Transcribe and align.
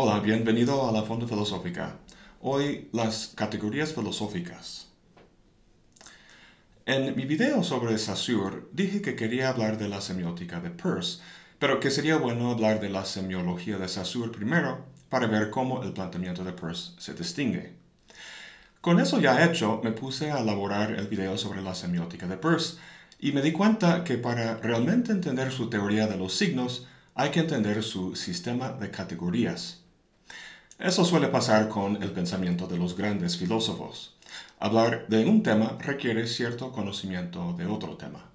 Hola, 0.00 0.20
bienvenido 0.20 0.88
a 0.88 0.92
la 0.92 1.02
Fonda 1.02 1.26
Filosófica. 1.26 1.96
Hoy 2.40 2.88
las 2.92 3.32
categorías 3.34 3.92
filosóficas. 3.92 4.86
En 6.86 7.16
mi 7.16 7.24
video 7.24 7.64
sobre 7.64 7.98
Saussure 7.98 8.68
dije 8.72 9.02
que 9.02 9.16
quería 9.16 9.48
hablar 9.48 9.76
de 9.76 9.88
la 9.88 10.00
semiótica 10.00 10.60
de 10.60 10.70
Peirce, 10.70 11.20
pero 11.58 11.80
que 11.80 11.90
sería 11.90 12.16
bueno 12.16 12.52
hablar 12.52 12.78
de 12.78 12.90
la 12.90 13.04
semiología 13.04 13.76
de 13.76 13.88
Saussure 13.88 14.30
primero 14.30 14.84
para 15.08 15.26
ver 15.26 15.50
cómo 15.50 15.82
el 15.82 15.92
planteamiento 15.92 16.44
de 16.44 16.52
Peirce 16.52 16.92
se 16.98 17.14
distingue. 17.14 17.72
Con 18.80 19.00
eso 19.00 19.18
ya 19.18 19.44
hecho, 19.44 19.80
me 19.82 19.90
puse 19.90 20.30
a 20.30 20.38
elaborar 20.38 20.92
el 20.92 21.08
video 21.08 21.36
sobre 21.36 21.60
la 21.60 21.74
semiótica 21.74 22.28
de 22.28 22.36
Peirce 22.36 22.78
y 23.18 23.32
me 23.32 23.42
di 23.42 23.50
cuenta 23.50 24.04
que 24.04 24.16
para 24.16 24.58
realmente 24.58 25.10
entender 25.10 25.50
su 25.50 25.68
teoría 25.68 26.06
de 26.06 26.16
los 26.16 26.34
signos 26.34 26.86
hay 27.16 27.30
que 27.30 27.40
entender 27.40 27.82
su 27.82 28.14
sistema 28.14 28.70
de 28.70 28.92
categorías. 28.92 29.87
Eso 30.78 31.04
suele 31.04 31.26
pasar 31.26 31.68
con 31.68 32.00
el 32.04 32.12
pensamiento 32.12 32.68
de 32.68 32.78
los 32.78 32.96
grandes 32.96 33.36
filósofos. 33.36 34.14
Hablar 34.60 35.08
de 35.08 35.26
un 35.26 35.42
tema 35.42 35.76
requiere 35.80 36.28
cierto 36.28 36.70
conocimiento 36.70 37.52
de 37.54 37.66
otro 37.66 37.96
tema. 37.96 38.30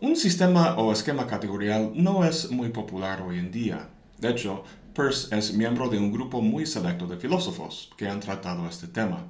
Un 0.00 0.16
sistema 0.16 0.76
o 0.78 0.90
esquema 0.90 1.26
categorial 1.26 1.92
no 1.94 2.24
es 2.24 2.50
muy 2.50 2.70
popular 2.70 3.20
hoy 3.20 3.38
en 3.38 3.50
día. 3.50 3.90
De 4.16 4.30
hecho, 4.30 4.64
Peirce 4.94 5.36
es 5.36 5.52
miembro 5.52 5.90
de 5.90 5.98
un 5.98 6.10
grupo 6.10 6.40
muy 6.40 6.64
selecto 6.64 7.06
de 7.06 7.18
filósofos 7.18 7.90
que 7.98 8.08
han 8.08 8.20
tratado 8.20 8.66
este 8.66 8.86
tema. 8.86 9.26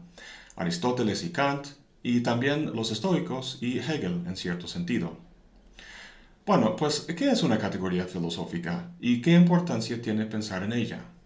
Aristóteles 0.55 1.25
y 1.25 1.31
Kant, 1.31 1.67
y 2.05 2.21
también 2.21 2.67
los 2.67 2.93
estoicos 2.93 3.59
y 3.61 3.81
Hegel 3.81 4.23
en 4.29 4.37
cierto 4.37 4.69
sentido. 4.69 5.17
Bueno, 6.47 6.77
pues, 6.77 7.01
¿qué 7.01 7.33
es 7.33 7.43
una 7.43 7.59
categoría 7.59 8.05
filosófica 8.05 8.93
y 9.01 9.21
qué 9.21 9.33
importancia 9.33 10.01
tiene 10.01 10.25
pensar 10.25 10.63
en 10.63 10.73
ella? 10.73 11.18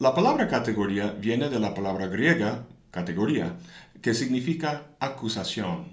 La 0.00 0.14
palabra 0.14 0.48
categoría 0.48 1.10
viene 1.12 1.50
de 1.50 1.60
la 1.60 1.74
palabra 1.74 2.06
griega 2.06 2.64
categoría, 2.90 3.58
que 4.00 4.14
significa 4.14 4.86
acusación. 4.98 5.88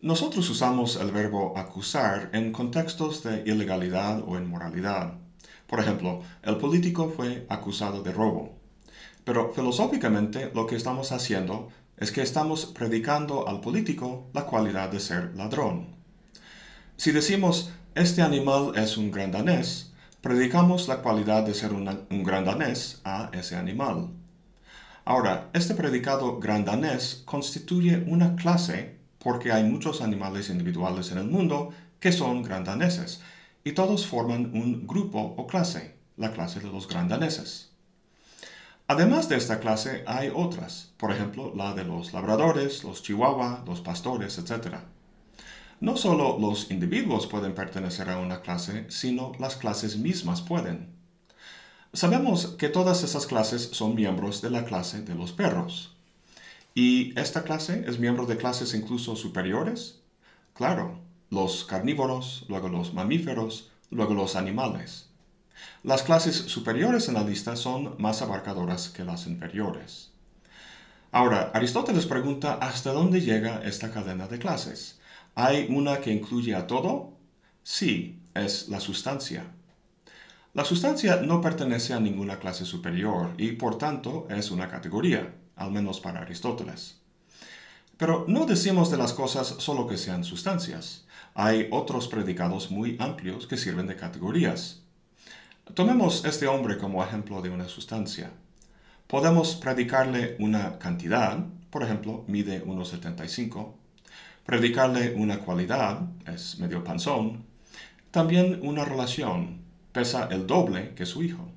Nosotros 0.00 0.48
usamos 0.48 0.96
el 0.96 1.10
verbo 1.10 1.58
acusar 1.58 2.30
en 2.32 2.52
contextos 2.52 3.22
de 3.22 3.42
ilegalidad 3.44 4.22
o 4.26 4.38
inmoralidad. 4.38 5.12
Por 5.66 5.80
ejemplo, 5.80 6.22
el 6.42 6.56
político 6.56 7.12
fue 7.14 7.44
acusado 7.50 8.02
de 8.02 8.12
robo. 8.12 8.54
Pero 9.24 9.52
filosóficamente 9.52 10.50
lo 10.54 10.66
que 10.66 10.76
estamos 10.76 11.12
haciendo 11.12 11.68
es 11.98 12.10
que 12.10 12.22
estamos 12.22 12.64
predicando 12.64 13.46
al 13.46 13.60
político 13.60 14.30
la 14.32 14.46
cualidad 14.46 14.88
de 14.88 15.00
ser 15.00 15.34
ladrón. 15.36 15.96
Si 16.96 17.12
decimos, 17.12 17.72
este 17.94 18.22
animal 18.22 18.72
es 18.74 18.96
un 18.96 19.10
gran 19.10 19.32
danés, 19.32 19.89
predicamos 20.20 20.88
la 20.88 21.02
cualidad 21.02 21.44
de 21.44 21.54
ser 21.54 21.72
un 21.72 22.22
gran 22.22 22.44
danés 22.44 23.00
a 23.04 23.30
ese 23.32 23.56
animal. 23.56 24.08
Ahora, 25.04 25.48
este 25.54 25.74
predicado 25.74 26.38
gran 26.38 26.64
danés 26.64 27.22
constituye 27.24 28.04
una 28.06 28.36
clase 28.36 28.98
porque 29.18 29.52
hay 29.52 29.64
muchos 29.64 30.00
animales 30.00 30.50
individuales 30.50 31.10
en 31.12 31.18
el 31.18 31.26
mundo 31.26 31.70
que 32.00 32.12
son 32.12 32.42
grandaneses, 32.42 33.20
y 33.64 33.72
todos 33.72 34.06
forman 34.06 34.50
un 34.54 34.86
grupo 34.86 35.34
o 35.36 35.46
clase, 35.46 35.96
la 36.16 36.32
clase 36.32 36.60
de 36.60 36.70
los 36.70 36.88
grandaneses. 36.88 37.70
Además 38.86 39.28
de 39.28 39.36
esta 39.36 39.60
clase 39.60 40.02
hay 40.06 40.32
otras, 40.34 40.92
por 40.96 41.12
ejemplo 41.12 41.52
la 41.54 41.74
de 41.74 41.84
los 41.84 42.12
labradores, 42.12 42.82
los 42.84 43.02
chihuahua, 43.02 43.62
los 43.66 43.80
pastores, 43.80 44.38
etc. 44.38 44.76
No 45.80 45.96
solo 45.96 46.38
los 46.38 46.70
individuos 46.70 47.26
pueden 47.26 47.54
pertenecer 47.54 48.10
a 48.10 48.18
una 48.18 48.42
clase, 48.42 48.84
sino 48.90 49.32
las 49.38 49.56
clases 49.56 49.96
mismas 49.96 50.42
pueden. 50.42 50.90
Sabemos 51.94 52.48
que 52.58 52.68
todas 52.68 53.02
esas 53.02 53.26
clases 53.26 53.70
son 53.72 53.94
miembros 53.94 54.42
de 54.42 54.50
la 54.50 54.66
clase 54.66 55.00
de 55.00 55.14
los 55.14 55.32
perros. 55.32 55.96
¿Y 56.74 57.18
esta 57.18 57.44
clase 57.44 57.84
es 57.88 57.98
miembro 57.98 58.26
de 58.26 58.36
clases 58.36 58.74
incluso 58.74 59.16
superiores? 59.16 60.00
Claro, 60.52 61.00
los 61.30 61.64
carnívoros, 61.64 62.44
luego 62.48 62.68
los 62.68 62.92
mamíferos, 62.92 63.70
luego 63.90 64.12
los 64.12 64.36
animales. 64.36 65.06
Las 65.82 66.02
clases 66.02 66.36
superiores 66.36 67.08
en 67.08 67.14
la 67.14 67.24
lista 67.24 67.56
son 67.56 67.96
más 67.98 68.20
abarcadoras 68.20 68.90
que 68.90 69.02
las 69.02 69.26
inferiores. 69.26 70.10
Ahora, 71.10 71.50
Aristóteles 71.54 72.04
pregunta 72.04 72.58
hasta 72.60 72.92
dónde 72.92 73.22
llega 73.22 73.62
esta 73.64 73.90
cadena 73.90 74.28
de 74.28 74.38
clases. 74.38 74.99
¿Hay 75.34 75.66
una 75.70 76.00
que 76.00 76.12
incluye 76.12 76.54
a 76.54 76.66
todo? 76.66 77.12
Sí, 77.62 78.20
es 78.34 78.68
la 78.68 78.80
sustancia. 78.80 79.44
La 80.52 80.64
sustancia 80.64 81.16
no 81.16 81.40
pertenece 81.40 81.94
a 81.94 82.00
ninguna 82.00 82.40
clase 82.40 82.64
superior 82.64 83.34
y 83.38 83.52
por 83.52 83.78
tanto 83.78 84.26
es 84.28 84.50
una 84.50 84.68
categoría, 84.68 85.32
al 85.54 85.70
menos 85.70 86.00
para 86.00 86.22
Aristóteles. 86.22 86.98
Pero 87.96 88.24
no 88.26 88.46
decimos 88.46 88.90
de 88.90 88.96
las 88.96 89.12
cosas 89.12 89.46
solo 89.58 89.86
que 89.86 89.96
sean 89.96 90.24
sustancias. 90.24 91.04
Hay 91.34 91.68
otros 91.70 92.08
predicados 92.08 92.70
muy 92.70 92.96
amplios 92.98 93.46
que 93.46 93.56
sirven 93.56 93.86
de 93.86 93.94
categorías. 93.94 94.82
Tomemos 95.74 96.24
este 96.24 96.48
hombre 96.48 96.78
como 96.78 97.04
ejemplo 97.04 97.42
de 97.42 97.50
una 97.50 97.68
sustancia. 97.68 98.32
Podemos 99.06 99.54
predicarle 99.54 100.36
una 100.40 100.78
cantidad, 100.78 101.46
por 101.70 101.84
ejemplo, 101.84 102.24
mide 102.26 102.64
1,75. 102.64 103.79
Predicarle 104.50 105.14
una 105.14 105.38
cualidad, 105.38 106.00
es 106.26 106.58
medio 106.58 106.82
panzón. 106.82 107.44
También 108.10 108.58
una 108.64 108.84
relación, 108.84 109.60
pesa 109.92 110.26
el 110.28 110.48
doble 110.48 110.92
que 110.96 111.06
su 111.06 111.22
hijo. 111.22 111.48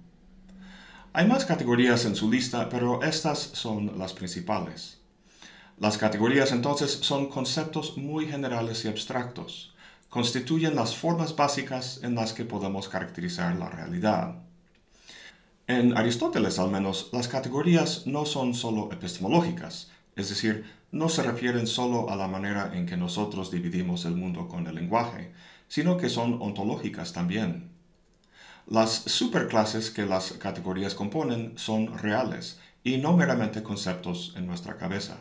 Hay 1.11 1.25
más 1.25 1.43
categorías 1.43 2.05
en 2.05 2.15
su 2.15 2.29
lista, 2.29 2.69
pero 2.69 3.01
estas 3.01 3.39
son 3.39 3.97
las 3.97 4.13
principales. 4.13 4.99
Las 5.79 5.97
categorías 5.97 6.51
entonces 6.51 6.91
son 6.91 7.29
conceptos 7.29 7.97
muy 7.97 8.27
generales 8.27 8.85
y 8.85 8.89
abstractos 8.89 9.73
constituyen 10.07 10.75
las 10.75 10.95
formas 10.95 11.35
básicas 11.35 11.99
en 12.03 12.13
las 12.13 12.31
que 12.31 12.45
podemos 12.45 12.89
caracterizar 12.89 13.55
la 13.55 13.69
realidad. 13.71 14.35
En 15.65 15.97
Aristóteles 15.97 16.59
al 16.59 16.69
menos, 16.69 17.09
las 17.11 17.27
categorías 17.27 18.05
no 18.05 18.27
son 18.27 18.53
solo 18.53 18.91
epistemológicas, 18.91 19.89
es 20.15 20.29
decir, 20.29 20.82
no 20.93 21.09
se 21.09 21.23
refieren 21.23 21.65
solo 21.65 22.11
a 22.11 22.15
la 22.15 22.27
manera 22.27 22.69
en 22.75 22.85
que 22.85 22.95
nosotros 22.95 23.49
dividimos 23.49 24.05
el 24.05 24.15
mundo 24.15 24.47
con 24.47 24.67
el 24.67 24.75
lenguaje, 24.75 25.33
sino 25.67 25.97
que 25.97 26.07
son 26.07 26.37
ontológicas 26.39 27.13
también. 27.13 27.71
Las 28.67 28.91
superclases 28.91 29.89
que 29.89 30.05
las 30.05 30.33
categorías 30.33 30.93
componen 30.93 31.53
son 31.57 31.97
reales 31.97 32.59
y 32.83 32.97
no 32.97 33.17
meramente 33.17 33.63
conceptos 33.63 34.35
en 34.37 34.45
nuestra 34.45 34.77
cabeza. 34.77 35.17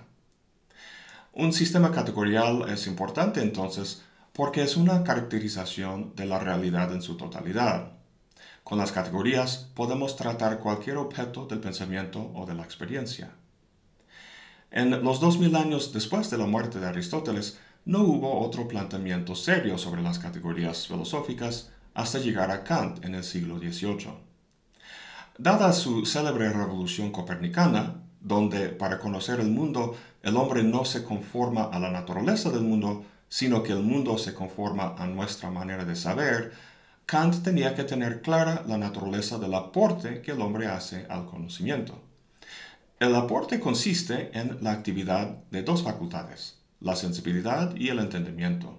Un 1.32 1.54
sistema 1.54 1.90
categorial 1.90 2.68
es 2.68 2.86
importante 2.86 3.40
entonces 3.40 4.02
porque 4.34 4.62
es 4.62 4.76
una 4.76 5.02
caracterización 5.04 6.14
de 6.14 6.26
la 6.26 6.38
realidad 6.38 6.92
en 6.92 7.00
su 7.00 7.16
totalidad. 7.16 7.92
Con 8.62 8.76
las 8.76 8.92
categorías 8.92 9.70
podemos 9.74 10.16
tratar 10.16 10.58
cualquier 10.58 10.98
objeto 10.98 11.46
del 11.46 11.60
pensamiento 11.60 12.30
o 12.34 12.44
de 12.44 12.54
la 12.54 12.62
experiencia. 12.62 13.30
En 14.72 15.04
los 15.04 15.20
dos 15.20 15.38
mil 15.38 15.54
años 15.54 15.92
después 15.92 16.30
de 16.30 16.38
la 16.38 16.46
muerte 16.46 16.80
de 16.80 16.86
Aristóteles, 16.86 17.58
no 17.84 18.04
hubo 18.04 18.40
otro 18.40 18.66
planteamiento 18.66 19.34
serio 19.34 19.76
sobre 19.76 20.00
las 20.00 20.18
categorías 20.18 20.86
filosóficas 20.86 21.70
hasta 21.92 22.18
llegar 22.18 22.50
a 22.50 22.64
Kant 22.64 23.04
en 23.04 23.14
el 23.14 23.22
siglo 23.22 23.58
XVIII. 23.58 24.14
Dada 25.36 25.74
su 25.74 26.06
célebre 26.06 26.50
revolución 26.50 27.12
copernicana, 27.12 27.96
donde 28.22 28.70
para 28.70 28.98
conocer 28.98 29.40
el 29.40 29.50
mundo 29.50 29.94
el 30.22 30.38
hombre 30.38 30.62
no 30.62 30.86
se 30.86 31.04
conforma 31.04 31.64
a 31.64 31.78
la 31.78 31.90
naturaleza 31.90 32.48
del 32.48 32.62
mundo, 32.62 33.04
sino 33.28 33.62
que 33.62 33.72
el 33.72 33.82
mundo 33.82 34.16
se 34.16 34.32
conforma 34.32 34.94
a 34.96 35.06
nuestra 35.06 35.50
manera 35.50 35.84
de 35.84 35.96
saber, 35.96 36.52
Kant 37.04 37.42
tenía 37.42 37.74
que 37.74 37.84
tener 37.84 38.22
clara 38.22 38.64
la 38.66 38.78
naturaleza 38.78 39.36
del 39.36 39.52
aporte 39.52 40.22
que 40.22 40.30
el 40.30 40.40
hombre 40.40 40.68
hace 40.68 41.04
al 41.10 41.26
conocimiento. 41.26 42.00
El 43.02 43.16
aporte 43.16 43.58
consiste 43.58 44.30
en 44.32 44.58
la 44.60 44.70
actividad 44.70 45.26
de 45.50 45.64
dos 45.64 45.82
facultades, 45.82 46.60
la 46.78 46.94
sensibilidad 46.94 47.74
y 47.74 47.88
el 47.88 47.98
entendimiento. 47.98 48.78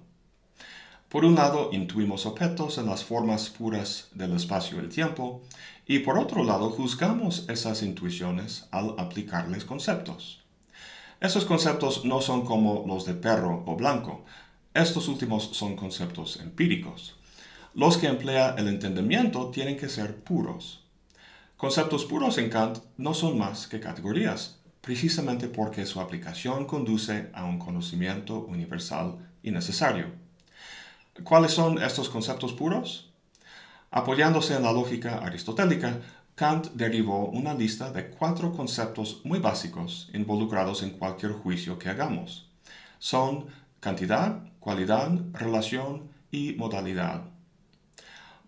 Por 1.10 1.26
un 1.26 1.36
lado, 1.36 1.72
intuimos 1.74 2.26
objetos 2.26 2.78
en 2.78 2.86
las 2.86 3.04
formas 3.04 3.50
puras 3.50 4.08
del 4.14 4.34
espacio 4.34 4.78
y 4.78 4.80
el 4.80 4.88
tiempo, 4.88 5.42
y 5.86 6.00
por 6.00 6.18
otro 6.18 6.46
lado, 6.46 6.70
juzgamos 6.70 7.50
esas 7.50 7.84
intuiciones 7.84 8.66
al 8.72 8.96
aplicarles 8.98 9.66
conceptos. 9.66 10.42
Esos 11.20 11.44
conceptos 11.44 12.06
no 12.06 12.22
son 12.22 12.46
como 12.46 12.86
los 12.88 13.04
de 13.04 13.16
perro 13.16 13.66
o 13.68 13.76
blanco. 13.76 14.24
Estos 14.74 15.10
últimos 15.10 15.50
son 15.52 15.76
conceptos 15.76 16.40
empíricos. 16.42 17.18
Los 17.74 17.98
que 17.98 18.08
emplea 18.08 18.56
el 18.58 18.70
entendimiento 18.70 19.50
tienen 19.50 19.76
que 19.76 19.90
ser 19.90 20.16
puros. 20.16 20.83
Conceptos 21.64 22.04
puros 22.04 22.38
en 22.40 22.50
Kant 22.50 22.80
no 22.98 23.14
son 23.14 23.38
más 23.38 23.68
que 23.68 23.80
categorías, 23.80 24.60
precisamente 24.82 25.48
porque 25.48 25.86
su 25.86 26.02
aplicación 26.02 26.66
conduce 26.66 27.30
a 27.34 27.46
un 27.46 27.58
conocimiento 27.58 28.40
universal 28.40 29.16
y 29.42 29.52
necesario. 29.52 30.08
¿Cuáles 31.24 31.54
son 31.54 31.82
estos 31.82 32.10
conceptos 32.10 32.52
puros? 32.52 33.14
Apoyándose 33.92 34.58
en 34.58 34.64
la 34.64 34.74
lógica 34.74 35.20
aristotélica, 35.20 36.02
Kant 36.36 36.68
derivó 36.74 37.30
una 37.30 37.54
lista 37.54 37.94
de 37.94 38.10
cuatro 38.10 38.52
conceptos 38.52 39.22
muy 39.24 39.40
básicos 39.40 40.10
involucrados 40.14 40.84
en 40.84 40.90
cualquier 40.90 41.32
juicio 41.32 41.80
que 41.80 41.88
hagamos. 41.88 42.50
Son 43.00 43.46
cantidad, 43.80 44.44
cualidad, 44.60 45.18
relación 45.32 46.12
y 46.30 46.56
modalidad. 46.56 47.33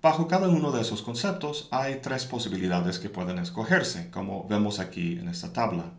Bajo 0.06 0.28
cada 0.28 0.50
uno 0.50 0.72
de 0.72 0.82
esos 0.82 1.02
conceptos 1.02 1.68
hay 1.72 1.96
tres 1.96 2.28
posibilidades 2.28 3.00
que 3.00 3.10
pueden 3.10 3.40
escogerse, 3.40 4.12
como 4.12 4.48
vemos 4.48 4.78
aquí 4.78 5.14
en 5.14 5.28
esta 5.28 5.52
tabla. 5.52 5.94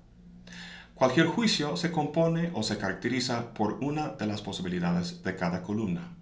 Cualquier 0.94 1.26
juicio 1.26 1.76
se 1.76 1.91
compone 1.91 2.53
o 2.55 2.62
se 2.62 2.79
caracteriza 2.79 3.53
por 3.53 3.79
una 3.82 4.11
de 4.11 4.29
las 4.29 4.43
posibilidades 4.43 5.25
de 5.25 5.35
cada 5.35 5.64
columna. 5.64 6.12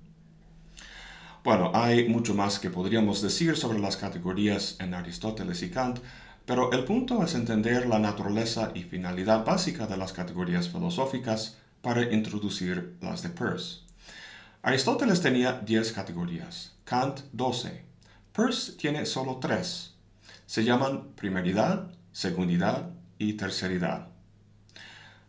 Bueno, 1.44 1.72
hay 1.74 2.08
mucho 2.08 2.34
más 2.34 2.58
que 2.58 2.70
podríamos 2.70 3.20
decir 3.20 3.54
sobre 3.54 3.78
las 3.78 3.98
categorías 3.98 4.76
en 4.80 4.94
Aristóteles 4.94 5.62
y 5.62 5.68
Kant, 5.68 5.98
pero 6.46 6.72
el 6.72 6.84
punto 6.84 7.22
es 7.22 7.34
entender 7.34 7.86
la 7.86 7.98
naturaleza 7.98 8.72
y 8.74 8.84
finalidad 8.84 9.44
básica 9.44 9.86
de 9.86 9.98
las 9.98 10.14
categorías 10.14 10.70
filosóficas 10.70 11.58
para 11.82 12.10
introducir 12.14 12.96
las 13.02 13.22
de 13.22 13.28
Peirce. 13.28 13.80
Aristóteles 14.62 15.20
tenía 15.20 15.60
10 15.60 15.92
categorías, 15.92 16.73
Kant 16.84 17.20
12. 17.32 17.82
Peirce 18.32 18.72
tiene 18.72 19.06
solo 19.06 19.38
3. 19.38 19.94
Se 20.44 20.64
llaman 20.64 21.14
primeridad, 21.14 21.90
segundidad 22.12 22.90
y 23.16 23.34
terceridad. 23.34 24.08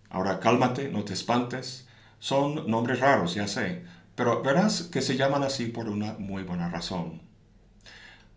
Ahora 0.10 0.42
cálmate, 0.42 0.90
no 0.90 1.06
te 1.06 1.14
espantes. 1.14 1.88
Son 2.20 2.70
nombres 2.70 3.00
raros, 3.00 3.36
ya 3.36 3.48
sé, 3.48 3.86
pero 4.16 4.44
verás 4.44 4.84
que 4.84 5.02
se 5.02 5.16
llaman 5.16 5.44
así 5.44 5.68
por 5.68 5.88
una 5.88 6.14
muy 6.20 6.44
buena 6.44 6.70
razón. 6.70 7.22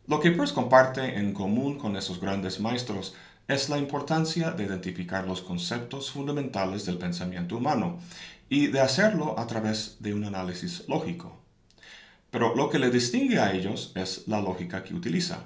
Lo 0.06 0.20
que 0.20 0.30
Peirce 0.30 0.54
comparte 0.54 1.18
en 1.18 1.34
común 1.34 1.76
con 1.76 1.96
esos 1.96 2.20
grandes 2.20 2.60
maestros 2.60 3.16
es 3.48 3.68
la 3.68 3.78
importancia 3.78 4.52
de 4.52 4.64
identificar 4.64 5.26
los 5.26 5.42
conceptos 5.42 6.12
fundamentales 6.12 6.86
del 6.86 6.98
pensamiento 6.98 7.56
humano 7.56 7.98
y 8.48 8.68
de 8.68 8.80
hacerlo 8.80 9.36
a 9.40 9.48
través 9.48 9.96
de 9.98 10.14
un 10.14 10.24
análisis 10.24 10.84
lógico. 10.86 11.47
Pero 12.30 12.54
lo 12.54 12.68
que 12.68 12.78
le 12.78 12.90
distingue 12.90 13.38
a 13.38 13.52
ellos 13.52 13.92
es 13.94 14.28
la 14.28 14.40
lógica 14.40 14.82
que 14.82 14.94
utiliza. 14.94 15.44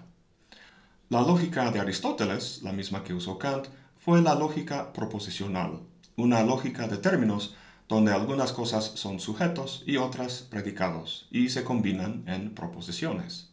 La 1.09 1.21
lógica 1.23 1.71
de 1.71 1.79
Aristóteles, 1.79 2.63
la 2.63 2.73
misma 2.73 3.05
que 3.05 3.15
usó 3.15 3.39
Kant, 3.39 3.67
fue 3.99 4.21
la 4.21 4.35
lógica 4.35 4.93
proposicional, 4.93 5.81
una 6.17 6.43
lógica 6.43 6.89
de 6.89 6.99
términos 6.99 7.55
donde 7.89 8.13
algunas 8.13 8.53
cosas 8.53 8.93
son 8.95 9.21
sujetos 9.21 9.85
y 9.87 9.99
otras 9.99 10.43
predicados, 10.43 11.29
y 11.31 11.51
se 11.51 11.63
combinan 11.63 12.25
en 12.27 12.55
proposiciones. 12.55 13.51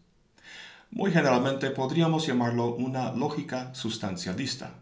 Muy 0.92 1.12
generalmente 1.12 1.70
podríamos 1.70 2.25
llamarlo 2.25 2.74
una 2.74 3.12
lógica 3.12 3.75
sustancialista, 3.75 4.75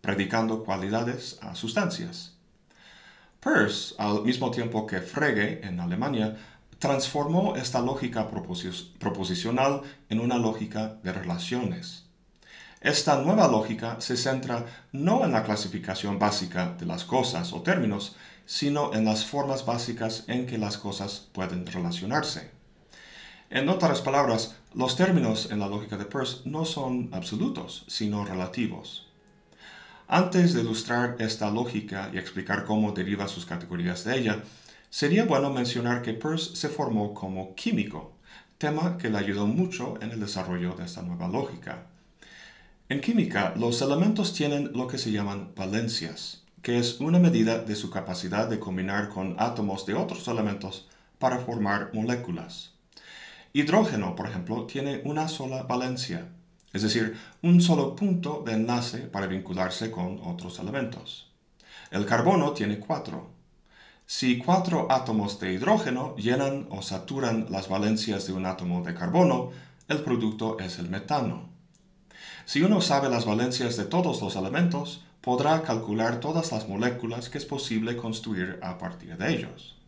predicando 0.00 0.64
cualidades 0.64 1.38
a 1.42 1.54
sustancias. 1.54 2.34
Peirce, 3.38 3.94
al 3.98 4.22
mismo 4.22 4.50
tiempo 4.50 4.86
que 4.86 5.00
Frege 5.00 5.64
en 5.66 5.78
Alemania, 5.78 6.36
transformó 6.82 7.54
esta 7.54 7.80
lógica 7.80 8.28
proposicional 8.28 9.82
en 10.08 10.18
una 10.18 10.36
lógica 10.36 10.96
de 11.04 11.12
relaciones. 11.12 12.06
Esta 12.80 13.22
nueva 13.22 13.46
lógica 13.46 14.00
se 14.00 14.16
centra 14.16 14.66
no 14.90 15.24
en 15.24 15.30
la 15.30 15.44
clasificación 15.44 16.18
básica 16.18 16.74
de 16.76 16.84
las 16.84 17.04
cosas 17.04 17.52
o 17.52 17.62
términos, 17.62 18.16
sino 18.46 18.92
en 18.94 19.04
las 19.04 19.24
formas 19.24 19.64
básicas 19.64 20.24
en 20.26 20.44
que 20.44 20.58
las 20.58 20.76
cosas 20.76 21.28
pueden 21.32 21.64
relacionarse. 21.64 22.50
En 23.48 23.68
otras 23.68 24.00
palabras, 24.00 24.56
los 24.74 24.96
términos 24.96 25.52
en 25.52 25.60
la 25.60 25.68
lógica 25.68 25.96
de 25.96 26.06
Peirce 26.06 26.38
no 26.46 26.64
son 26.64 27.10
absolutos, 27.12 27.84
sino 27.86 28.24
relativos. 28.24 29.06
Antes 30.08 30.52
de 30.52 30.62
ilustrar 30.62 31.14
esta 31.20 31.48
lógica 31.48 32.10
y 32.12 32.18
explicar 32.18 32.64
cómo 32.64 32.90
deriva 32.90 33.28
sus 33.28 33.46
categorías 33.46 34.02
de 34.02 34.18
ella, 34.18 34.42
sería 34.92 35.24
bueno 35.24 35.48
mencionar 35.48 36.02
que 36.02 36.12
Peirce 36.12 36.54
se 36.54 36.68
formó 36.68 37.14
como 37.14 37.54
químico, 37.54 38.12
tema 38.58 38.98
que 38.98 39.08
le 39.08 39.16
ayudó 39.16 39.46
mucho 39.46 39.94
en 40.02 40.10
el 40.10 40.20
desarrollo 40.20 40.74
de 40.74 40.84
esta 40.84 41.00
nueva 41.00 41.28
lógica. 41.28 41.86
En 42.90 43.00
química, 43.00 43.54
los 43.56 43.80
elementos 43.80 44.34
tienen 44.34 44.70
lo 44.74 44.86
que 44.88 44.98
se 44.98 45.10
llaman 45.10 45.52
valencias, 45.56 46.42
que 46.60 46.78
es 46.78 47.00
una 47.00 47.18
medida 47.18 47.58
de 47.58 47.74
su 47.74 47.88
capacidad 47.88 48.48
de 48.48 48.58
combinar 48.58 49.08
con 49.08 49.34
átomos 49.38 49.86
de 49.86 49.94
otros 49.94 50.28
elementos 50.28 50.86
para 51.18 51.38
formar 51.38 51.88
moléculas. 51.94 52.72
Hidrógeno, 53.54 54.14
por 54.14 54.28
ejemplo, 54.28 54.66
tiene 54.66 55.00
una 55.06 55.26
sola 55.26 55.62
valencia, 55.62 56.28
es 56.74 56.82
decir, 56.82 57.16
un 57.40 57.62
solo 57.62 57.96
punto 57.96 58.42
de 58.44 58.52
enlace 58.52 58.98
para 58.98 59.26
vincularse 59.26 59.90
con 59.90 60.20
otros 60.22 60.58
elementos. 60.58 61.32
El 61.90 62.04
carbono 62.04 62.52
tiene 62.52 62.78
cuatro. 62.78 63.41
Si 64.14 64.36
cuatro 64.36 64.88
átomos 64.90 65.40
de 65.40 65.54
hidrógeno 65.54 66.14
llenan 66.16 66.66
o 66.70 66.82
saturan 66.82 67.46
las 67.48 67.70
valencias 67.70 68.26
de 68.26 68.34
un 68.34 68.44
átomo 68.44 68.82
de 68.82 68.92
carbono, 68.92 69.52
el 69.88 70.02
producto 70.02 70.58
es 70.60 70.78
el 70.78 70.90
metano. 70.90 71.48
Si 72.44 72.60
uno 72.60 72.82
sabe 72.82 73.08
las 73.08 73.24
valencias 73.24 73.78
de 73.78 73.86
todos 73.86 74.20
los 74.20 74.36
elementos, 74.36 75.02
podrá 75.22 75.62
calcular 75.62 76.20
todas 76.20 76.52
las 76.52 76.68
moléculas 76.68 77.30
que 77.30 77.38
es 77.38 77.46
posible 77.46 77.96
construir 77.96 78.60
a 78.62 78.76
partir 78.76 79.16
de 79.16 79.32
ellos. 79.32 79.78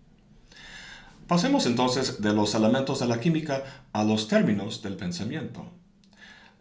Pasemos 1.28 1.66
entonces 1.66 2.22
de 2.22 2.32
los 2.32 2.54
elementos 2.54 3.00
de 3.00 3.06
la 3.08 3.20
química 3.20 3.62
a 3.92 4.04
los 4.04 4.26
términos 4.26 4.80
del 4.80 4.96
pensamiento. 4.96 5.66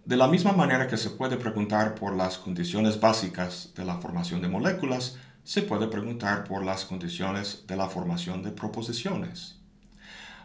De 0.04 0.18
la 0.18 0.28
misma 0.28 0.52
manera 0.52 0.90
que 0.90 0.98
se 0.98 1.12
puede 1.12 1.38
preguntar 1.38 1.96
por 1.96 2.14
las 2.14 2.38
condiciones 2.38 3.00
básicas 3.00 3.72
de 3.74 3.86
la 3.86 4.00
formación 4.00 4.42
de 4.42 4.50
moléculas, 4.50 5.16
se 5.44 5.62
puede 5.62 5.88
preguntar 5.88 6.44
por 6.44 6.64
las 6.64 6.86
condiciones 6.86 7.66
de 7.68 7.76
la 7.76 7.90
formación 7.90 8.44
de 8.44 8.52
proposiciones. 8.52 9.56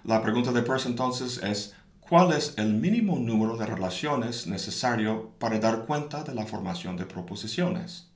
La 0.04 0.22
pregunta 0.22 0.52
de 0.52 0.62
Peirce 0.62 0.88
entonces 0.88 1.42
es 1.42 1.74
¿Cuál 2.08 2.32
es 2.32 2.54
el 2.56 2.72
mínimo 2.72 3.18
número 3.18 3.58
de 3.58 3.66
relaciones 3.66 4.46
necesario 4.46 5.32
para 5.38 5.58
dar 5.58 5.84
cuenta 5.84 6.24
de 6.24 6.34
la 6.34 6.46
formación 6.46 6.96
de 6.96 7.04
proposiciones? 7.04 8.08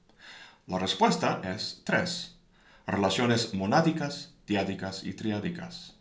La 0.67 0.79
respuesta 0.79 1.43
es 1.45 1.83
tres. 1.85 2.37
Relaciones 2.87 3.53
monádicas, 3.53 4.33
diádicas 4.47 5.05
y 5.05 5.13
triádicas. 5.13 5.97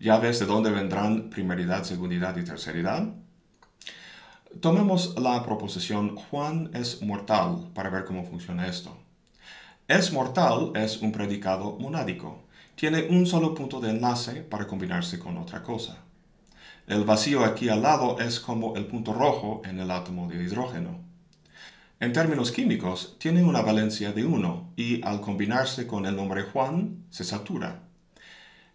¿Ya 0.00 0.18
ves 0.18 0.40
de 0.40 0.46
dónde 0.46 0.70
vendrán 0.70 1.30
primeridad, 1.30 1.84
segundidad 1.84 2.36
y 2.36 2.44
terceridad? 2.44 3.14
Tomemos 4.60 5.16
la 5.16 5.44
proposición 5.44 6.16
Juan 6.16 6.70
es 6.74 7.02
mortal 7.02 7.70
para 7.72 7.88
ver 7.88 8.04
cómo 8.04 8.24
funciona 8.24 8.66
esto. 8.66 9.01
Es 9.92 10.10
mortal 10.10 10.72
es 10.74 11.02
un 11.02 11.12
predicado 11.12 11.76
monádico. 11.78 12.44
Tiene 12.76 13.08
un 13.10 13.26
solo 13.26 13.54
punto 13.54 13.78
de 13.78 13.90
enlace 13.90 14.40
para 14.40 14.66
combinarse 14.66 15.18
con 15.18 15.36
otra 15.36 15.62
cosa. 15.62 15.98
El 16.86 17.04
vacío 17.04 17.44
aquí 17.44 17.68
al 17.68 17.82
lado 17.82 18.18
es 18.18 18.40
como 18.40 18.74
el 18.76 18.86
punto 18.86 19.12
rojo 19.12 19.60
en 19.66 19.80
el 19.80 19.90
átomo 19.90 20.28
de 20.28 20.42
hidrógeno. 20.42 20.98
En 22.00 22.14
términos 22.14 22.52
químicos, 22.52 23.16
tiene 23.18 23.44
una 23.44 23.60
valencia 23.60 24.12
de 24.12 24.24
1 24.24 24.72
y 24.76 25.04
al 25.04 25.20
combinarse 25.20 25.86
con 25.86 26.06
el 26.06 26.16
nombre 26.16 26.44
Juan 26.44 27.04
se 27.10 27.24
satura. 27.24 27.82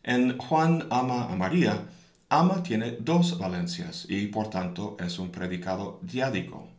En 0.03 0.37
Juan 0.37 0.85
ama 0.91 1.31
a 1.31 1.35
María, 1.35 1.87
ama 2.29 2.61
tiene 2.61 2.91
dos 2.91 3.39
valencias 3.39 4.05
y 4.07 4.27
por 4.27 4.51
tanto 4.51 4.95
es 4.99 5.17
un 5.17 5.31
predicado 5.31 5.99
diádico. 6.03 6.76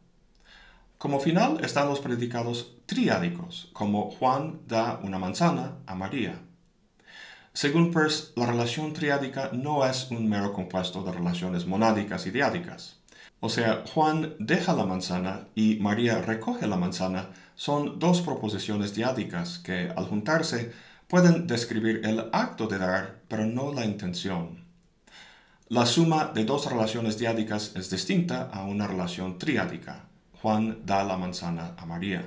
Como 0.99 1.21
final 1.21 1.65
están 1.65 1.89
los 1.89 2.01
predicados 2.01 2.73
triádicos, 2.87 3.71
como 3.73 4.11
Juan 4.11 4.63
da 4.67 4.99
una 5.05 5.21
manzana 5.21 5.77
a 5.87 5.95
María. 5.95 6.41
Según 7.53 7.93
Peirce, 7.93 8.33
la 8.35 8.47
relación 8.47 8.93
triádica 8.95 9.51
no 9.53 9.87
es 9.87 10.11
un 10.11 10.29
mero 10.29 10.53
compuesto 10.53 11.05
de 11.05 11.13
relaciones 11.13 11.67
monádicas 11.67 12.27
y 12.27 12.33
diádicas. 12.33 12.99
O 13.39 13.49
sea, 13.49 13.85
Juan 13.95 14.35
deja 14.41 14.73
la 14.73 14.87
manzana 14.87 15.47
y 15.55 15.77
María 15.77 16.21
recoge 16.21 16.67
la 16.67 16.77
manzana 16.77 17.29
son 17.55 18.01
dos 18.01 18.21
proposiciones 18.21 18.93
diádicas 18.97 19.61
que, 19.61 19.93
al 19.95 20.07
juntarse, 20.07 20.73
pueden 21.07 21.47
describir 21.47 22.01
el 22.05 22.29
acto 22.33 22.67
de 22.67 22.79
dar, 22.79 23.21
pero 23.29 23.47
no 23.47 23.73
la 23.73 23.85
intención. 23.85 24.65
La 25.69 25.87
suma 25.87 26.33
de 26.35 26.45
dos 26.45 26.69
relaciones 26.69 27.19
diádicas 27.19 27.77
es 27.77 27.89
distinta 27.89 28.51
a 28.53 28.65
una 28.65 28.89
relación 28.89 29.39
triádica. 29.39 30.08
Juan 30.41 30.87
da 30.87 31.03
la 31.03 31.17
manzana 31.17 31.75
a 31.77 31.85
María. 31.85 32.25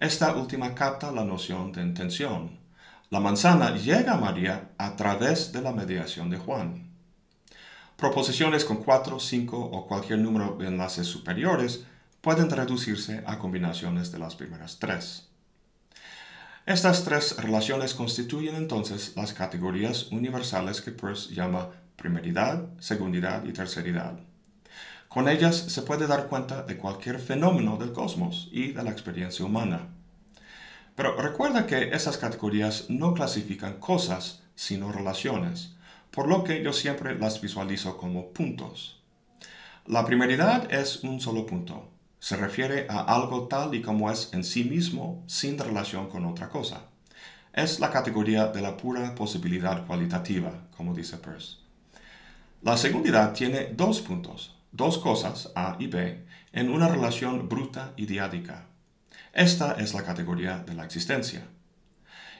Esta 0.00 0.34
última 0.34 0.74
capta 0.74 1.12
la 1.12 1.24
noción 1.24 1.70
de 1.70 1.82
intención. 1.82 2.58
La 3.10 3.20
manzana 3.20 3.76
llega 3.76 4.14
a 4.14 4.16
María 4.16 4.70
a 4.76 4.96
través 4.96 5.52
de 5.52 5.62
la 5.62 5.72
mediación 5.72 6.30
de 6.30 6.38
Juan. 6.38 6.90
Proposiciones 7.96 8.64
con 8.64 8.78
4, 8.82 9.20
5 9.20 9.56
o 9.56 9.86
cualquier 9.86 10.18
número 10.18 10.56
de 10.56 10.66
enlaces 10.66 11.06
superiores 11.06 11.84
pueden 12.20 12.50
reducirse 12.50 13.22
a 13.26 13.38
combinaciones 13.38 14.10
de 14.10 14.18
las 14.18 14.34
primeras 14.34 14.78
tres. 14.78 15.28
Estas 16.66 17.04
tres 17.04 17.36
relaciones 17.36 17.94
constituyen 17.94 18.56
entonces 18.56 19.12
las 19.16 19.32
categorías 19.32 20.10
universales 20.10 20.80
que 20.80 20.90
Peirce 20.90 21.34
llama 21.34 21.70
primeridad, 21.96 22.68
segundidad 22.78 23.44
y 23.44 23.52
terceridad. 23.52 24.18
Con 25.10 25.28
ellas 25.28 25.56
se 25.56 25.82
puede 25.82 26.06
dar 26.06 26.28
cuenta 26.28 26.62
de 26.62 26.76
cualquier 26.76 27.18
fenómeno 27.18 27.76
del 27.76 27.92
cosmos 27.92 28.48
y 28.52 28.70
de 28.70 28.84
la 28.84 28.92
experiencia 28.92 29.44
humana. 29.44 29.88
Pero 30.94 31.16
recuerda 31.16 31.66
que 31.66 31.90
esas 31.90 32.16
categorías 32.16 32.88
no 32.90 33.12
clasifican 33.12 33.80
cosas, 33.80 34.44
sino 34.54 34.92
relaciones, 34.92 35.74
por 36.12 36.28
lo 36.28 36.44
que 36.44 36.62
yo 36.62 36.72
siempre 36.72 37.18
las 37.18 37.40
visualizo 37.40 37.96
como 37.96 38.28
puntos. 38.28 39.02
La 39.84 40.06
primeridad 40.06 40.72
es 40.72 41.02
un 41.02 41.20
solo 41.20 41.44
punto. 41.44 41.88
Se 42.20 42.36
refiere 42.36 42.86
a 42.88 43.00
algo 43.00 43.48
tal 43.48 43.74
y 43.74 43.82
como 43.82 44.12
es 44.12 44.32
en 44.32 44.44
sí 44.44 44.62
mismo, 44.62 45.24
sin 45.26 45.58
relación 45.58 46.08
con 46.08 46.24
otra 46.24 46.50
cosa. 46.50 46.82
Es 47.52 47.80
la 47.80 47.90
categoría 47.90 48.46
de 48.46 48.60
la 48.60 48.76
pura 48.76 49.16
posibilidad 49.16 49.84
cualitativa, 49.88 50.52
como 50.76 50.94
dice 50.94 51.16
Peirce. 51.16 51.56
La 52.62 52.76
segundidad 52.76 53.32
tiene 53.32 53.72
dos 53.72 54.00
puntos, 54.00 54.54
dos 54.72 54.98
cosas, 54.98 55.52
A 55.54 55.76
y 55.78 55.86
B, 55.86 56.24
en 56.52 56.70
una 56.70 56.88
relación 56.88 57.48
bruta 57.48 57.92
y 57.96 58.06
diádica. 58.06 58.66
Esta 59.32 59.72
es 59.72 59.94
la 59.94 60.02
categoría 60.02 60.58
de 60.58 60.74
la 60.74 60.84
existencia. 60.84 61.46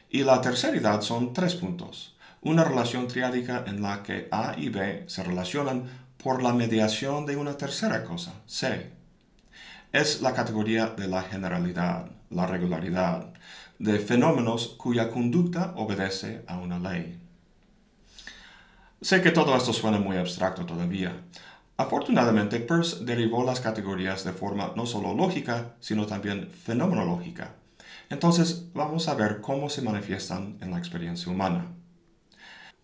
Y 0.08 0.24
la 0.24 0.40
terceridad 0.40 1.02
son 1.02 1.32
tres 1.32 1.54
puntos, 1.54 2.16
una 2.40 2.64
relación 2.64 3.06
triádica 3.06 3.64
en 3.66 3.82
la 3.82 4.02
que 4.02 4.28
A 4.30 4.54
y 4.56 4.68
B 4.68 5.04
se 5.06 5.22
relacionan 5.22 5.84
por 6.16 6.42
la 6.42 6.52
mediación 6.52 7.26
de 7.26 7.36
una 7.36 7.56
tercera 7.56 8.04
cosa, 8.04 8.34
C. 8.46 8.90
Es 9.92 10.20
la 10.20 10.34
categoría 10.34 10.86
de 10.88 11.08
la 11.08 11.22
generalidad, 11.22 12.10
la 12.30 12.46
regularidad, 12.46 13.32
de 13.78 13.98
fenómenos 13.98 14.68
cuya 14.78 15.10
conducta 15.10 15.72
obedece 15.76 16.44
a 16.46 16.58
una 16.58 16.78
ley. 16.78 17.18
Sé 19.00 19.22
que 19.22 19.30
todo 19.30 19.56
esto 19.56 19.72
suena 19.72 19.98
muy 19.98 20.18
abstracto 20.18 20.66
todavía. 20.66 21.12
Afortunadamente, 21.80 22.60
Peirce 22.60 23.06
derivó 23.06 23.42
las 23.42 23.60
categorías 23.60 24.22
de 24.22 24.34
forma 24.34 24.74
no 24.76 24.84
solo 24.84 25.14
lógica, 25.14 25.76
sino 25.80 26.04
también 26.04 26.50
fenomenológica. 26.50 27.54
Entonces, 28.10 28.66
vamos 28.74 29.08
a 29.08 29.14
ver 29.14 29.40
cómo 29.40 29.70
se 29.70 29.80
manifiestan 29.80 30.58
en 30.60 30.72
la 30.72 30.78
experiencia 30.78 31.32
humana. 31.32 31.68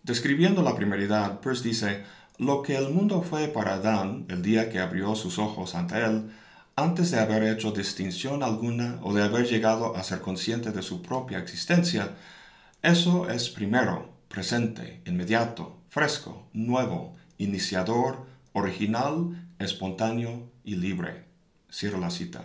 Describiendo 0.01 0.63
la 0.63 0.75
primeridad, 0.75 1.41
Peirce 1.41 1.63
dice, 1.63 2.05
lo 2.39 2.63
que 2.63 2.75
el 2.75 2.89
mundo 2.89 3.21
fue 3.21 3.47
para 3.49 3.75
Adán 3.75 4.25
el 4.29 4.41
día 4.41 4.71
que 4.71 4.79
abrió 4.79 5.13
sus 5.13 5.37
ojos 5.37 5.75
ante 5.75 6.03
él, 6.03 6.31
antes 6.75 7.11
de 7.11 7.19
haber 7.19 7.43
hecho 7.43 7.71
distinción 7.71 8.41
alguna 8.41 8.97
o 9.03 9.13
de 9.13 9.21
haber 9.21 9.45
llegado 9.45 9.95
a 9.95 10.01
ser 10.01 10.21
consciente 10.21 10.71
de 10.71 10.81
su 10.81 11.03
propia 11.03 11.37
existencia, 11.37 12.15
eso 12.81 13.29
es 13.29 13.51
primero, 13.51 14.09
presente, 14.27 15.03
inmediato, 15.05 15.83
fresco, 15.87 16.47
nuevo, 16.51 17.15
iniciador, 17.37 18.26
original, 18.57 19.49
espontáneo 19.59 20.49
y 20.63 20.75
libre. 20.75 21.25
Cierro 21.71 21.99
la 21.99 22.09
cita. 22.09 22.43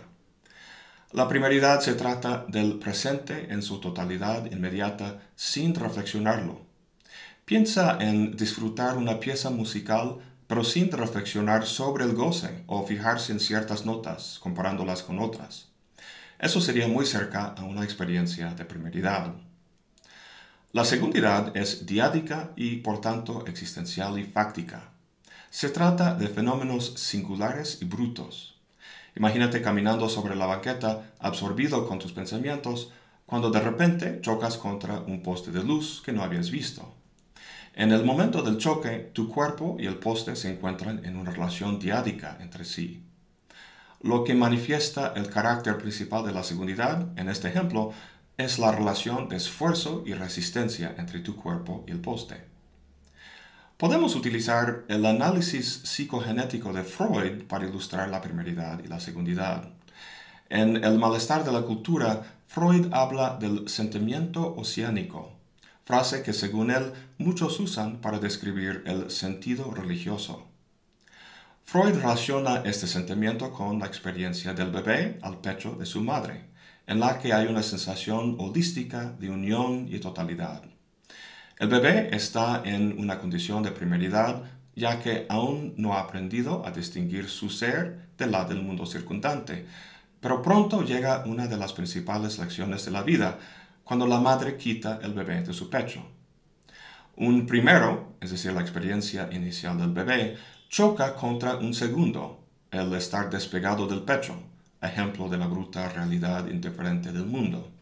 La 1.11 1.27
primeridad 1.27 1.81
se 1.81 1.93
trata 1.93 2.45
del 2.47 2.79
presente 2.79 3.51
en 3.53 3.61
su 3.61 3.79
totalidad 3.79 4.51
inmediata 4.51 5.21
sin 5.35 5.75
reflexionarlo. 5.75 6.61
Piensa 7.45 7.97
en 7.99 8.35
disfrutar 8.35 8.97
una 8.97 9.19
pieza 9.19 9.49
musical 9.49 10.19
pero 10.47 10.63
sin 10.63 10.91
reflexionar 10.91 11.65
sobre 11.65 12.03
el 12.05 12.13
goce 12.13 12.63
o 12.67 12.85
fijarse 12.85 13.31
en 13.31 13.39
ciertas 13.39 13.85
notas 13.85 14.39
comparándolas 14.39 15.01
con 15.01 15.19
otras. 15.19 15.69
Eso 16.37 16.61
sería 16.61 16.87
muy 16.87 17.05
cerca 17.05 17.55
a 17.57 17.63
una 17.63 17.83
experiencia 17.83 18.53
de 18.53 18.65
primeridad. 18.65 19.33
La 20.71 20.85
segundidad 20.85 21.55
es 21.55 21.85
diádica 21.85 22.51
y 22.55 22.77
por 22.77 23.01
tanto 23.01 23.45
existencial 23.47 24.19
y 24.19 24.25
fáctica. 24.25 24.92
Se 25.53 25.69
trata 25.69 26.15
de 26.15 26.29
fenómenos 26.29 26.95
singulares 26.95 27.77
y 27.79 27.85
brutos. 27.85 28.55
Imagínate 29.15 29.61
caminando 29.61 30.09
sobre 30.09 30.35
la 30.35 30.47
banqueta, 30.47 31.13
absorbido 31.19 31.87
con 31.87 31.99
tus 31.99 32.11
pensamientos, 32.11 32.91
cuando 33.27 33.51
de 33.51 33.59
repente 33.59 34.19
chocas 34.21 34.57
contra 34.57 35.01
un 35.01 35.21
poste 35.21 35.51
de 35.51 35.63
luz 35.63 36.01
que 36.03 36.11
no 36.11 36.23
habías 36.23 36.49
visto. 36.49 36.95
En 37.75 37.91
el 37.91 38.03
momento 38.03 38.41
del 38.41 38.57
choque, 38.57 39.11
tu 39.13 39.29
cuerpo 39.29 39.77
y 39.79 39.85
el 39.85 39.99
poste 39.99 40.35
se 40.35 40.51
encuentran 40.51 41.05
en 41.05 41.17
una 41.17 41.29
relación 41.29 41.77
diádica 41.77 42.35
entre 42.41 42.65
sí. 42.65 43.03
Lo 44.01 44.23
que 44.23 44.33
manifiesta 44.33 45.13
el 45.15 45.29
carácter 45.29 45.77
principal 45.77 46.25
de 46.25 46.31
la 46.31 46.43
segundidad, 46.43 47.07
en 47.15 47.29
este 47.29 47.49
ejemplo, 47.49 47.93
es 48.37 48.57
la 48.57 48.71
relación 48.71 49.29
de 49.29 49.35
esfuerzo 49.35 50.01
y 50.03 50.15
resistencia 50.15 50.95
entre 50.97 51.19
tu 51.19 51.35
cuerpo 51.35 51.85
y 51.87 51.91
el 51.91 51.99
poste. 51.99 52.52
Podemos 53.83 54.15
utilizar 54.15 54.85
el 54.87 55.05
análisis 55.05 55.81
psicogenético 55.83 56.71
de 56.71 56.83
Freud 56.83 57.43
para 57.49 57.67
ilustrar 57.67 58.07
la 58.07 58.21
primeridad 58.21 58.81
y 58.81 58.87
la 58.87 59.01
segundidad. 59.01 59.67
En 60.47 60.81
El 60.81 60.97
malestar 60.97 61.43
de 61.43 61.51
la 61.51 61.63
cultura, 61.63 62.23
Freud 62.47 62.87
habla 62.93 63.35
del 63.37 63.67
sentimiento 63.67 64.55
oceánico, 64.55 65.33
frase 65.83 66.23
que 66.23 66.31
según 66.31 66.71
él 66.71 66.93
muchos 67.17 67.59
usan 67.59 67.97
para 67.97 68.19
describir 68.19 68.83
el 68.85 69.11
sentido 69.11 69.69
religioso. 69.71 70.47
Freud 71.65 71.95
relaciona 71.95 72.61
este 72.63 72.87
sentimiento 72.87 73.51
con 73.51 73.79
la 73.79 73.87
experiencia 73.87 74.53
del 74.53 74.71
bebé 74.71 75.19
al 75.21 75.41
pecho 75.41 75.75
de 75.75 75.85
su 75.85 75.99
madre, 75.99 76.45
en 76.87 77.01
la 77.01 77.19
que 77.19 77.33
hay 77.33 77.47
una 77.47 77.63
sensación 77.63 78.37
holística 78.39 79.11
de 79.19 79.29
unión 79.29 79.89
y 79.91 79.99
totalidad. 79.99 80.63
El 81.57 81.69
bebé 81.69 82.09
está 82.11 82.61
en 82.65 82.99
una 82.99 83.19
condición 83.19 83.63
de 83.63 83.71
primeridad 83.71 84.43
ya 84.75 84.99
que 84.99 85.25
aún 85.29 85.73
no 85.77 85.93
ha 85.93 86.01
aprendido 86.01 86.65
a 86.65 86.71
distinguir 86.71 87.29
su 87.29 87.49
ser 87.49 88.07
de 88.17 88.27
la 88.27 88.45
del 88.45 88.61
mundo 88.61 88.85
circundante. 88.85 89.65
Pero 90.19 90.41
pronto 90.41 90.83
llega 90.83 91.23
una 91.25 91.47
de 91.47 91.57
las 91.57 91.73
principales 91.73 92.39
lecciones 92.39 92.85
de 92.85 92.91
la 92.91 93.03
vida, 93.03 93.37
cuando 93.83 94.07
la 94.07 94.19
madre 94.19 94.57
quita 94.57 94.99
el 95.03 95.13
bebé 95.13 95.41
de 95.41 95.53
su 95.53 95.69
pecho. 95.69 96.03
Un 97.15 97.45
primero, 97.45 98.15
es 98.21 98.31
decir, 98.31 98.53
la 98.53 98.61
experiencia 98.61 99.29
inicial 99.31 99.77
del 99.77 99.91
bebé, 99.91 100.37
choca 100.69 101.13
contra 101.13 101.57
un 101.57 101.73
segundo, 101.73 102.43
el 102.71 102.93
estar 102.95 103.29
despegado 103.29 103.85
del 103.85 104.01
pecho, 104.01 104.35
ejemplo 104.81 105.29
de 105.29 105.37
la 105.37 105.45
bruta 105.45 105.89
realidad 105.89 106.47
indiferente 106.47 107.11
del 107.11 107.25
mundo. 107.25 107.72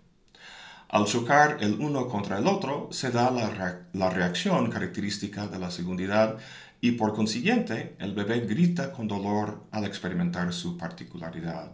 Al 0.91 1.05
chocar 1.05 1.59
el 1.61 1.75
uno 1.79 2.09
contra 2.09 2.37
el 2.37 2.47
otro, 2.47 2.89
se 2.91 3.11
da 3.11 3.31
la, 3.31 4.09
reacción 4.09 4.69
característica 4.69 5.47
de 5.47 5.57
la 5.57 5.71
segundidad 5.71 6.37
y 6.81 6.91
por 6.91 7.13
consiguiente 7.13 7.95
el 7.97 8.13
bebé 8.13 8.41
grita 8.41 8.91
con 8.91 9.07
dolor 9.07 9.63
al 9.71 9.85
experimentar 9.85 10.51
su 10.51 10.77
particularidad. 10.77 11.71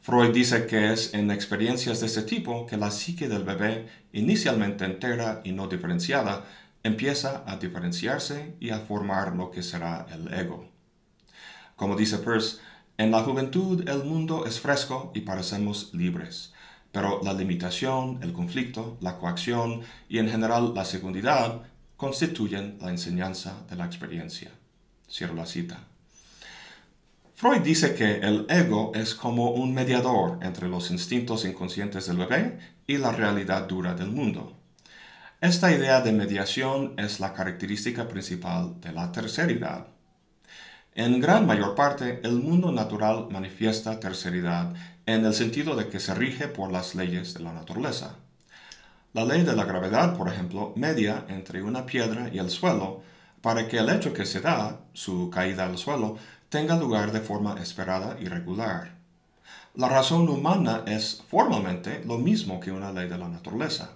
Freud 0.00 0.34
dice 0.34 0.66
que 0.66 0.92
es 0.92 1.14
en 1.14 1.30
experiencias 1.30 2.00
de 2.00 2.06
este 2.06 2.22
tipo 2.22 2.66
que 2.66 2.76
la 2.76 2.90
psique 2.90 3.28
del 3.28 3.44
bebé, 3.44 3.86
inicialmente 4.12 4.84
entera 4.84 5.40
y 5.44 5.52
no 5.52 5.68
diferenciada, 5.68 6.44
empieza 6.82 7.44
a 7.46 7.58
diferenciarse 7.58 8.56
y 8.58 8.70
a 8.70 8.80
formar 8.80 9.36
lo 9.36 9.52
que 9.52 9.62
será 9.62 10.08
el 10.12 10.34
ego. 10.34 10.68
Como 11.76 11.94
dice 11.94 12.18
Peirce, 12.18 12.58
en 12.98 13.12
la 13.12 13.22
juventud 13.22 13.88
el 13.88 14.02
mundo 14.02 14.46
es 14.46 14.58
fresco 14.58 15.12
y 15.14 15.20
parecemos 15.20 15.94
libres 15.94 16.52
pero 16.92 17.20
la 17.22 17.32
limitación, 17.32 18.18
el 18.22 18.32
conflicto, 18.32 18.96
la 19.00 19.18
coacción 19.18 19.82
y 20.08 20.18
en 20.18 20.28
general 20.28 20.72
la 20.74 20.84
segundidad 20.84 21.62
constituyen 21.96 22.78
la 22.80 22.90
enseñanza 22.90 23.54
de 23.68 23.76
la 23.76 23.86
experiencia. 23.86 24.50
Cierro 25.08 25.34
la 25.34 25.46
cita. 25.46 25.78
Freud 27.34 27.62
dice 27.62 27.94
que 27.94 28.16
el 28.18 28.46
ego 28.50 28.92
es 28.94 29.14
como 29.14 29.52
un 29.52 29.72
mediador 29.72 30.38
entre 30.42 30.68
los 30.68 30.90
instintos 30.90 31.44
inconscientes 31.44 32.06
del 32.06 32.18
bebé 32.18 32.58
y 32.86 32.98
la 32.98 33.12
realidad 33.12 33.66
dura 33.66 33.94
del 33.94 34.10
mundo. 34.10 34.56
Esta 35.40 35.72
idea 35.72 36.02
de 36.02 36.12
mediación 36.12 36.92
es 36.98 37.18
la 37.18 37.32
característica 37.32 38.06
principal 38.08 38.78
de 38.82 38.92
la 38.92 39.10
terceridad. 39.10 39.86
En 40.94 41.18
gran 41.18 41.46
mayor 41.46 41.74
parte, 41.74 42.20
el 42.24 42.32
mundo 42.32 42.72
natural 42.72 43.28
manifiesta 43.30 43.98
terceridad 44.00 44.74
en 45.14 45.24
el 45.24 45.34
sentido 45.34 45.76
de 45.76 45.88
que 45.88 46.00
se 46.00 46.14
rige 46.14 46.48
por 46.48 46.70
las 46.70 46.94
leyes 46.94 47.34
de 47.34 47.40
la 47.40 47.52
naturaleza. 47.52 48.16
La 49.12 49.24
ley 49.24 49.42
de 49.42 49.56
la 49.56 49.64
gravedad, 49.64 50.16
por 50.16 50.28
ejemplo, 50.28 50.72
media 50.76 51.24
entre 51.28 51.62
una 51.62 51.84
piedra 51.86 52.28
y 52.32 52.38
el 52.38 52.50
suelo 52.50 53.02
para 53.42 53.66
que 53.66 53.78
el 53.78 53.88
hecho 53.88 54.12
que 54.12 54.26
se 54.26 54.40
da, 54.40 54.80
su 54.92 55.30
caída 55.30 55.64
al 55.64 55.78
suelo, 55.78 56.16
tenga 56.48 56.76
lugar 56.76 57.10
de 57.12 57.20
forma 57.20 57.60
esperada 57.60 58.16
y 58.20 58.26
regular. 58.26 58.92
La 59.74 59.88
razón 59.88 60.28
humana 60.28 60.82
es 60.86 61.22
formalmente 61.28 62.02
lo 62.04 62.18
mismo 62.18 62.60
que 62.60 62.72
una 62.72 62.92
ley 62.92 63.08
de 63.08 63.18
la 63.18 63.28
naturaleza. 63.28 63.90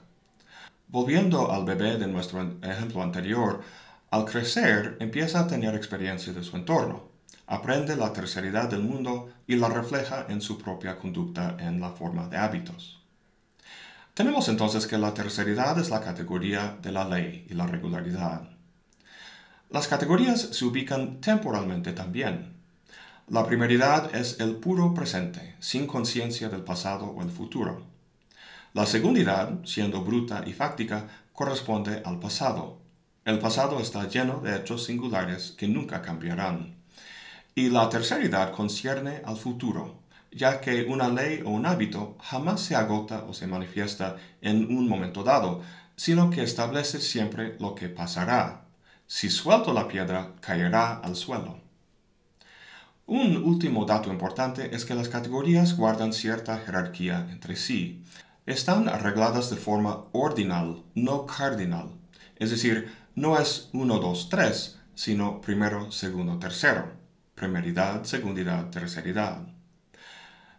Volviendo 0.89 1.53
al 1.53 1.65
bebé 1.65 1.97
de 1.99 2.07
nuestro 2.07 2.41
ejemplo 2.63 3.03
anterior, 3.03 3.63
al 4.11 4.25
crecer 4.25 4.97
empieza 5.01 5.41
a 5.41 5.47
tener 5.47 5.75
experiencia 5.75 6.33
de 6.33 6.45
su 6.45 6.57
entorno, 6.57 7.14
aprende 7.47 7.97
la 7.97 8.13
terceridad 8.13 8.69
del 8.69 8.83
mundo 8.83 9.31
y 9.47 9.57
la 9.57 9.69
refleja 9.69 10.27
en 10.29 10.41
su 10.41 10.59
propia 10.59 10.99
conducta 10.99 11.57
en 11.59 11.81
la 11.81 11.91
forma 11.91 12.29
de 12.29 12.37
hábitos. 12.37 13.01
Tenemos 14.15 14.49
entonces 14.49 14.87
que 14.87 14.97
la 14.97 15.13
terceridad 15.13 15.79
es 15.79 15.91
la 15.91 16.01
categoría 16.01 16.79
de 16.81 16.93
la 16.93 17.05
ley 17.05 17.47
y 17.51 17.55
la 17.55 17.67
regularidad. 17.67 18.49
Las 19.71 19.89
categorías 19.89 20.41
se 20.41 20.65
ubican 20.65 21.21
temporalmente 21.21 21.93
también. 21.93 22.55
La 23.27 23.45
primeridad 23.45 24.15
es 24.15 24.39
el 24.39 24.57
puro 24.57 24.95
presente, 24.95 25.57
sin 25.59 25.87
conciencia 25.87 26.49
del 26.49 26.63
pasado 26.63 27.07
o 27.07 27.23
el 27.23 27.31
futuro. 27.31 27.83
La 28.73 28.87
segundidad, 28.87 29.65
siendo 29.65 30.03
bruta 30.03 30.45
y 30.47 30.53
fáctica, 30.53 31.09
corresponde 31.33 32.03
al 32.05 32.21
pasado. 32.21 32.79
El 33.25 33.39
pasado 33.39 33.81
está 33.81 34.09
lleno 34.09 34.41
de 34.41 34.55
hechos 34.55 34.85
singulares 34.85 35.55
que 35.57 35.67
nunca 35.67 36.03
cambiarán. 36.03 36.77
Y 37.57 37.71
la 37.71 37.89
terceridad 37.89 38.51
concierne 38.51 39.23
al 39.25 39.37
futuro, 39.37 40.03
ya 40.33 40.61
que 40.61 40.85
una 40.85 41.09
ley 41.09 41.41
o 41.45 41.51
un 41.51 41.67
hábito 41.67 42.17
jamás 42.21 42.61
se 42.61 42.75
agota 42.75 43.25
o 43.29 43.33
se 43.33 43.47
manifiesta 43.47 44.17
en 44.41 44.77
un 44.77 44.89
momento 44.89 45.23
dado, 45.23 45.63
sino 45.95 46.31
que 46.31 46.43
establece 46.43 47.01
siempre 47.01 47.57
lo 47.61 47.77
que 47.77 47.89
pasará. 47.89 48.65
Si 49.07 49.31
suelto 49.31 49.73
la 49.73 49.87
piedra, 49.87 50.33
caerá 50.41 50.95
al 50.95 51.15
suelo. 51.15 51.61
Un 53.07 53.37
último 53.37 53.85
dato 53.85 54.11
importante 54.11 54.75
es 54.75 54.85
que 54.85 54.97
las 54.97 55.09
categorías 55.09 55.77
guardan 55.77 56.13
cierta 56.13 56.59
jerarquía 56.59 57.29
entre 57.31 57.55
sí. 57.55 58.03
Están 58.47 58.89
arregladas 58.89 59.51
de 59.51 59.57
forma 59.57 60.07
ordinal, 60.11 60.83
no 60.97 61.25
cardinal. 61.25 61.91
Es 62.37 62.51
decir, 62.51 62.93
no 63.15 63.39
es 63.39 63.69
1, 63.73 63.99
2, 63.99 64.29
3, 64.29 64.79
sino 64.95 65.41
primero, 65.41 65.93
segundo, 65.93 66.39
tercero. 66.41 67.04
Primeridad, 67.35 68.05
segundidad, 68.05 68.71
terceridad. 68.71 69.39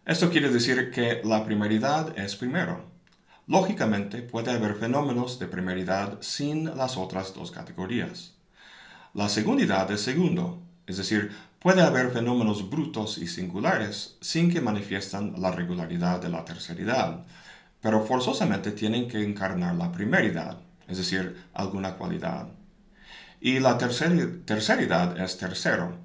Esto 0.06 0.30
quiere 0.30 0.50
decir 0.50 0.92
que 0.92 1.22
la 1.24 1.46
primeridad 1.46 2.18
es 2.20 2.36
primero. 2.36 2.92
Lógicamente 3.48 4.22
puede 4.22 4.52
haber 4.52 4.76
fenómenos 4.76 5.40
de 5.40 5.48
primeridad 5.48 6.18
sin 6.22 6.66
las 6.76 6.98
otras 6.98 7.34
dos 7.34 7.52
categorías. 7.52 8.34
La 9.14 9.30
segundidad 9.30 9.90
es 9.92 10.02
segundo, 10.02 10.62
es 10.86 10.98
decir, 10.98 11.32
puede 11.60 11.82
haber 11.82 12.12
fenómenos 12.12 12.70
brutos 12.70 13.18
y 13.18 13.28
singulares 13.28 14.18
sin 14.20 14.52
que 14.52 14.62
manifiestan 14.62 15.36
la 15.38 15.52
regularidad 15.52 16.22
de 16.22 16.30
la 16.30 16.44
terceridad, 16.44 17.24
pero 17.82 18.06
forzosamente 18.06 18.72
tienen 18.72 19.08
que 19.08 19.24
encarnar 19.24 19.76
la 19.76 19.92
primeridad, 19.92 20.58
es 20.88 20.98
decir, 20.98 21.42
alguna 21.54 21.96
cualidad. 21.96 22.50
Y 23.40 23.60
la 23.60 23.78
terceridad 23.78 25.20
es 25.20 25.38
tercero. 25.38 26.05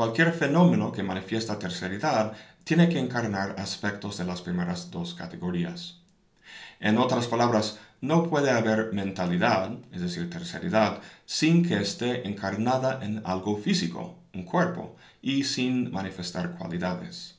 Cualquier 0.00 0.32
fenómeno 0.32 0.92
que 0.92 1.02
manifiesta 1.02 1.58
terceridad 1.58 2.32
tiene 2.64 2.88
que 2.88 2.98
encarnar 2.98 3.56
aspectos 3.58 4.16
de 4.16 4.24
las 4.24 4.40
primeras 4.40 4.90
dos 4.90 5.12
categorías. 5.12 5.98
En 6.80 6.96
otras 6.96 7.26
palabras, 7.26 7.78
no 8.00 8.30
puede 8.30 8.50
haber 8.50 8.94
mentalidad, 8.94 9.72
es 9.92 10.00
decir, 10.00 10.30
terceridad, 10.30 11.02
sin 11.26 11.62
que 11.62 11.76
esté 11.76 12.26
encarnada 12.26 13.04
en 13.04 13.20
algo 13.26 13.58
físico, 13.58 14.16
un 14.32 14.44
cuerpo, 14.44 14.96
y 15.20 15.44
sin 15.44 15.92
manifestar 15.92 16.56
cualidades. 16.56 17.38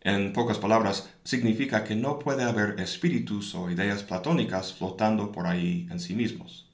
En 0.00 0.32
pocas 0.32 0.56
palabras, 0.56 1.10
significa 1.22 1.84
que 1.84 1.96
no 1.96 2.18
puede 2.18 2.44
haber 2.44 2.80
espíritus 2.80 3.54
o 3.54 3.70
ideas 3.70 4.04
platónicas 4.04 4.72
flotando 4.72 5.32
por 5.32 5.46
ahí 5.46 5.86
en 5.90 6.00
sí 6.00 6.14
mismos. 6.14 6.69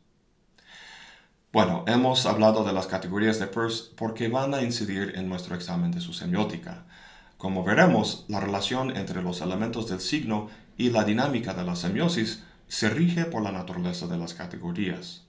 Bueno, 1.56 1.84
hemos 1.86 2.26
hablado 2.26 2.64
de 2.64 2.74
las 2.74 2.86
categorías 2.86 3.38
de 3.38 3.46
Peirce 3.46 3.84
porque 3.96 4.28
van 4.28 4.52
a 4.52 4.60
incidir 4.60 5.14
en 5.16 5.26
nuestro 5.26 5.54
examen 5.54 5.90
de 5.90 6.02
su 6.02 6.12
semiótica. 6.12 6.84
Como 7.38 7.64
veremos, 7.64 8.26
la 8.28 8.40
relación 8.40 8.94
entre 8.94 9.22
los 9.22 9.40
elementos 9.40 9.88
del 9.88 10.00
signo 10.00 10.48
y 10.76 10.90
la 10.90 11.02
dinámica 11.02 11.54
de 11.54 11.64
la 11.64 11.74
semiosis 11.74 12.42
se 12.68 12.90
rige 12.90 13.24
por 13.24 13.42
la 13.42 13.52
naturaleza 13.52 14.06
de 14.06 14.18
las 14.18 14.34
categorías. 14.34 15.22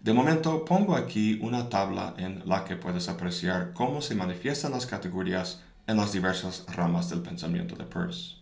De 0.00 0.12
momento 0.12 0.62
pongo 0.66 0.94
aquí 0.94 1.38
una 1.40 1.70
tabla 1.70 2.12
en 2.18 2.42
la 2.44 2.66
que 2.66 2.76
puedes 2.76 3.08
apreciar 3.08 3.72
cómo 3.72 4.02
se 4.02 4.14
manifiestan 4.14 4.72
las 4.72 4.84
categorías 4.84 5.62
en 5.86 5.96
las 5.96 6.12
diversas 6.12 6.66
ramas 6.68 7.08
del 7.08 7.22
pensamiento 7.22 7.76
de 7.76 7.84
Peirce. 7.84 8.36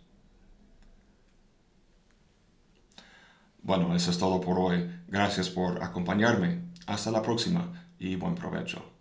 Bueno, 3.62 3.94
eso 3.94 4.10
es 4.10 4.18
todo 4.18 4.40
por 4.40 4.58
hoy. 4.58 4.90
Gracias 5.06 5.48
por 5.48 5.80
acompañarme. 5.80 6.73
Hasta 6.86 7.10
la 7.10 7.22
próxima 7.22 7.90
y 7.98 8.16
buen 8.16 8.34
provecho. 8.34 8.93